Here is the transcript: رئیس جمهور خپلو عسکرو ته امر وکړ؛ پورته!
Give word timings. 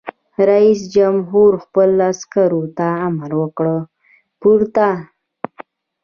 رئیس 0.49 0.79
جمهور 0.95 1.51
خپلو 1.63 1.99
عسکرو 2.11 2.61
ته 2.77 2.87
امر 3.07 3.31
وکړ؛ 3.41 3.65
پورته! 4.39 4.87